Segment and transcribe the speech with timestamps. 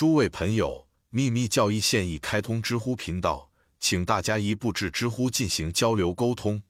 [0.00, 6.62] 诸位朋友，秘密教义现已开通知乎频道，请大家一步至知乎进行交流沟通。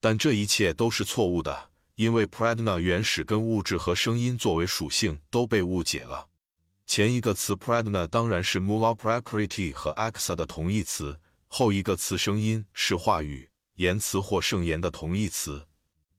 [0.00, 6.28] 但这一切都是错误的，因为 Pradna 原始跟物质和声音作为属性都被误解了。
[6.86, 15.66] 前一个词 Pradna 当然是 Mula Prakriti 和 Aksa 的同义词，后一个词声音是话语、言辞或圣言的同义词。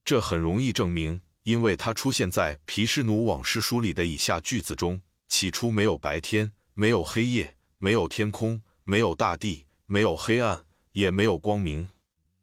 [0.06, 5.02] 这很容易证明，因为它出现在毗湿奴往事书里的以下句子中。
[5.32, 11.88] 起初没有白天，没有黑夜，没有天空，没有大地，没有黑暗，也没有光明。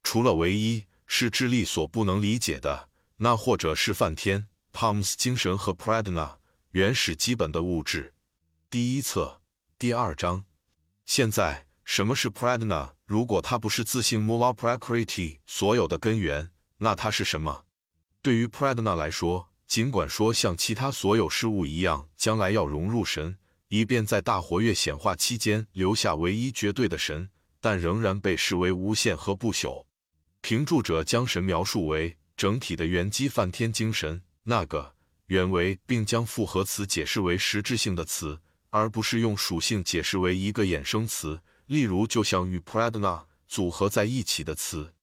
[0.02, 2.88] 除了唯一是智力所不能理解的，
[3.18, 6.36] 那或者是梵天、（Palms 精神和 Pradna
[6.70, 8.14] 原始基本的物质。
[8.70, 9.42] 第一册
[9.78, 10.46] 第二章。
[11.04, 12.92] 现在，什么是 Pradna？
[13.04, 17.66] 如果它不是自信 Mula Prakriti 所有的根源，那它是什么？
[18.22, 19.47] 对于 Pradna 来说。
[19.68, 23.36] 尽管说像其他所有事物一样，将来要融入神，
[23.68, 27.28] 以便在大活跃显化期间留下唯一绝对的神，
[27.60, 29.84] 但仍然被视为无限和不朽。
[30.40, 34.94] 评注者将神描述为整体的原基梵天精神，那个
[35.26, 44.94] 原为，并将复合词解释为实质性的词，而不是用属性解释为一个衍生词，例如就像与 Pradna 组合在一起的词。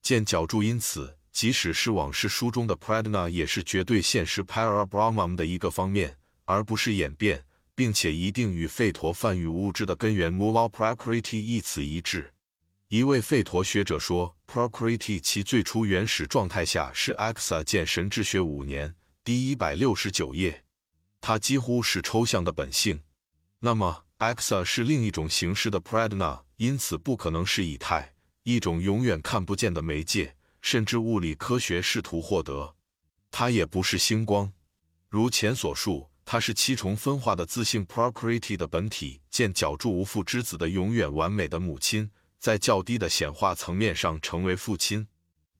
[0.00, 1.16] 见角注，因此。
[1.32, 7.44] 即使是往事书中的 Pradna，也是绝对现实 Parabrahman 的一个方面，而不是演变，
[7.74, 12.32] 并且一定与吠陀梵语物质的根源 Mula Prakriti 一词一致。
[12.88, 18.94] 一位吠陀学者说，Prakriti 其最初原始状态下是 Aksa 见神智学五年
[19.24, 20.62] 第一百六十九页，
[21.22, 23.00] 它几乎是抽象的本性。
[23.60, 30.36] 那么 Aksa 是另一种形式的 Pradna，因此不可能是以太，一种永远看不见的媒介。
[30.62, 32.74] 甚至物理科学试图获得，
[33.30, 34.50] 它也不是星光。
[35.08, 45.06] 如前所述，它是七重分化的自性 Prakriti 的本体，见角柱无父之子的永远完美的母亲，在较低的显化层面上成为父亲。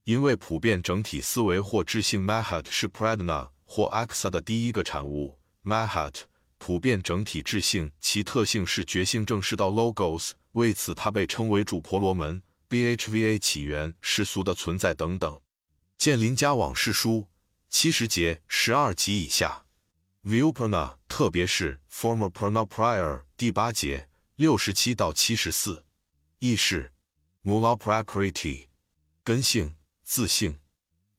[0.05, 5.39] 因为普遍整体思维或智性 Mahat 是 Pradna 或 Aksa 的第一个产物。
[5.65, 6.15] Mahat
[6.59, 12.43] 普遍整体智性，其特性是觉性正式到 Logos，为此它被称为主婆罗门。
[12.73, 15.39] Bhva 起源、世俗的存在等等。
[15.99, 17.29] 见林家往事书
[17.69, 19.67] 七十节十二集以下。
[20.25, 25.85] Viuprana，特别是 Former Prana Prior 第八节六十七到七十四。
[26.39, 26.91] 意识
[27.45, 28.69] Mula Prakriti
[29.23, 30.59] 根性、自性。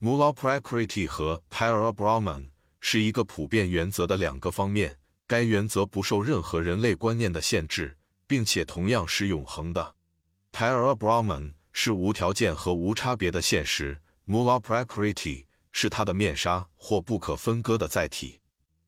[0.02, 2.50] Mula Prakriti 和 Parabrahman
[2.80, 4.97] 是一个普遍原则的两个方面，
[5.28, 9.94] 该原则不受任何人类观念的限制，并且同样是永恒的。
[10.53, 18.40] Parabrahman 是无条件和无差别的现实，Mula Prakriti 是它的面纱或不可分割的载体。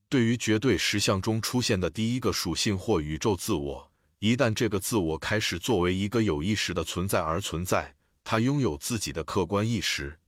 [0.08, 10.20] 对于绝对实相中出现的第一个属性或宇宙自我，一旦这个自我开始作为一个有意识的存在而存在，它拥有自己的客观意识，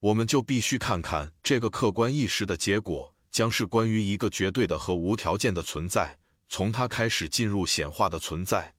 [0.00, 6.18] 我们就必须看看这个客观意识的结果将是关于一个绝对的和无条件的存在，
[6.48, 8.74] 从它开始进入显化的存在。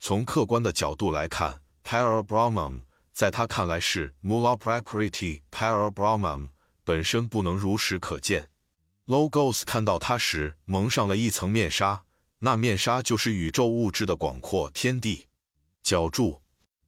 [0.00, 2.82] 从客观的角度来看，Parabrahman
[3.12, 5.42] 在他看来是 Mula Prakriti。
[5.50, 6.48] Parabrahman
[6.84, 8.48] 本身不能如实可见。
[9.06, 12.04] Logos 看到它时蒙上了一层面纱，
[12.38, 15.26] 那面纱就是宇宙物质的广阔天地。
[15.82, 16.42] 角注。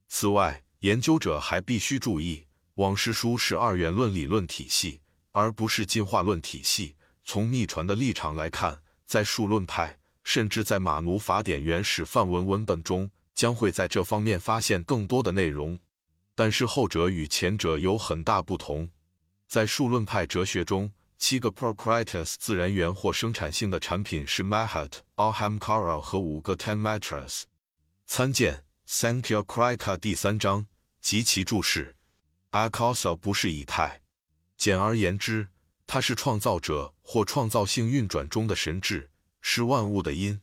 [0.07, 2.45] 此外，研究者还必须注意，
[2.75, 5.01] 往事书是二元论理论体系，
[5.31, 6.95] 而不是进化论体系。
[7.23, 9.97] 从秘传的立场来看，在数论派。
[10.23, 15.79] 甚至在马奴法典原始梵文文本中，将会在这方面发现更多的内容。
[16.33, 18.89] 但是后者与前者有很大不同。
[19.47, 27.43] 在数论派哲学中，七个 Procretus 自然源或生产性的产品是 Mahat、Ahamkara 和五个 Ten Matras。
[28.07, 30.65] 参见 Sankhya Krika 第三章
[31.01, 31.95] 及其注释。
[32.51, 34.01] Akasa 不是以太。
[34.57, 35.49] 简而言之，
[35.85, 39.10] 它是创造者或创造性运转中的神智。
[39.41, 40.39] 是万物的因，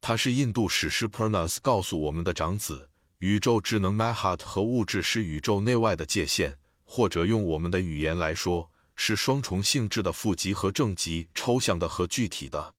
[0.00, 2.90] 它是印度史诗 Purnas 告诉我们的长子。
[3.18, 12.74] 宇宙智能 Mahat 和物质是宇宙内外的界限，或者用我们的语言来说，是双重性质的负极和正极，抽象的和具体的。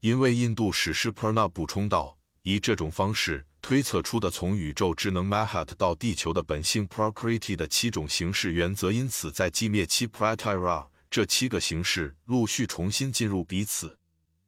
[0.00, 13.96] 因为印度史诗 Purna 补充道，以这种方式推测出的从宇宙智能 Mahat 到地球的本性 Prakriti 的七种形式原则，因此在寂灭期 Pratira，这七个形式陆续重新进入彼此。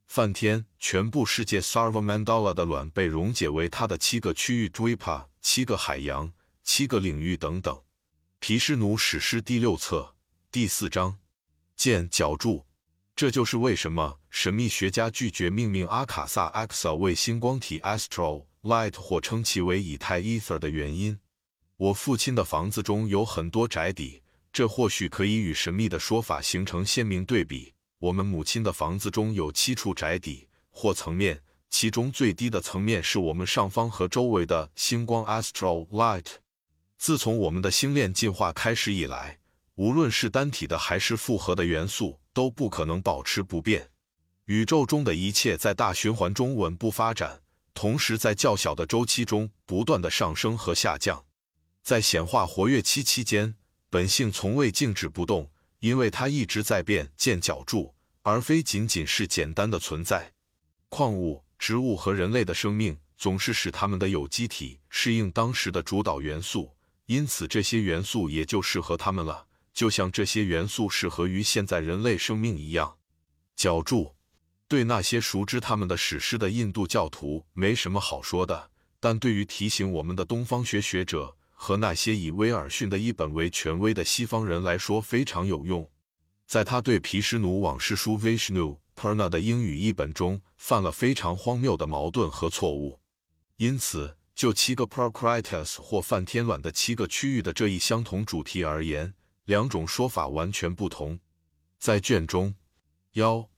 [0.06, 6.32] 梵天全部世界 Sarva Mandala 的卵被溶解为它的七个区域 Dvipa，七个海洋，
[6.62, 7.82] 七个领域等等。
[8.38, 10.14] 毗湿奴史诗第六册
[10.50, 11.18] 第四章，
[11.74, 12.64] 见脚注。
[13.14, 21.18] 这就是为什么神秘学家拒绝命名阿卡萨 （Axa） 为星光体 Astro Light 或称其为以太 （Ether） 的原因。
[21.78, 24.22] 我父亲的房子中有很多宅邸，
[24.52, 27.72] 这或许可以与神秘的说法形成鲜明对比。
[27.98, 36.26] 我们母亲的房子中有七处宅邸或层面，其中最低的层面是我们上方和周围的星光 （Astral Light）。
[36.98, 39.38] 自从我们的星链进化开始以来，
[39.76, 43.90] 无论是单体的还是复合的元素都不可能保持不变。
[44.44, 47.42] 宇宙中的一切在大循环中稳步发展，
[47.74, 51.24] 同时在较小的周期中不断的上升和下降。
[51.82, 53.56] 在显化活跃期期间，
[53.90, 55.50] 本性从未静止不动，
[55.86, 60.32] 因为它一直在变、见角柱，而非仅仅是简单的存在。
[60.88, 66.74] 矿物、植物和人类的生命总是使它们的有机体适应当时的主导元素，
[67.06, 72.96] 因此这些元素也就适合它们了，就像这些元素适合于现在人类生命一样。
[73.54, 74.16] 角柱
[74.66, 81.36] 对那些熟知他们的史诗的印度教徒没什么好说的，但对于提醒我们的东方学学者。
[81.58, 85.90] 和那些以威尔逊的译本为权威的西方人来说非常有用。
[86.46, 93.00] 在他对毗湿奴往事书 Vishnu Purna 的英语译本中，犯了非常荒谬的矛盾和错误。
[93.56, 99.14] 因此，就七个 Procritus 或梵天卵的七个区域的这一相同主题而言，
[99.46, 101.18] 两种说法完全不同。
[101.78, 102.54] 在卷中
[103.12, 103.48] 幺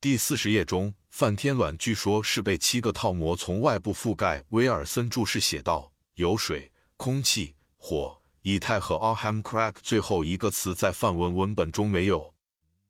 [0.00, 4.42] 第四十页中，梵天卵据说是被七个套膜从外部覆盖。
[4.48, 6.71] 威尔森注释写道：有水。
[7.02, 12.32] 空气、火、以太和 Aham Crack 最后一个词在梵文文本中没有。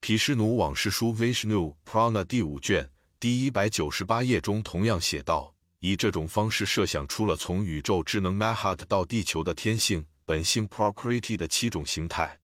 [0.00, 12.38] 毗湿奴往事书 Vishnu Prana 第五卷第一百九十八页中同样写道：以这种方式设想出了从宇宙智能 Mahat 到地球的天性本性 Prokriti 的七种形态。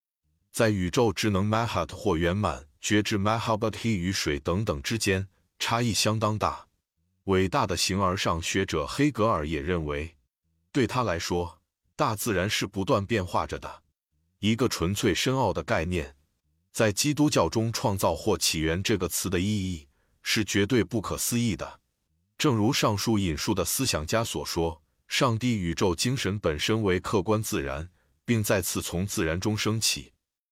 [0.51, 5.29] 在宇宙智能 Mahat 或圆满觉知 Mahabati 与水等等之间
[5.59, 6.69] 差异相当大。
[7.25, 10.17] 伟大的形而上学者黑格尔也认为，
[10.73, 11.58] 对他来说。
[11.99, 13.83] 大自然是不断变化着的，
[14.39, 16.15] 一个纯粹深奥的概念。
[16.71, 19.89] 在基督教中，“创造”或“起源”这个词的意义
[20.23, 21.81] 是绝对不可思议的。
[22.39, 27.91] 正如上述引述的思想家所说：“上帝宇宙精神本身为客观自然，
[28.25, 30.13] 并再次从自然中升起。”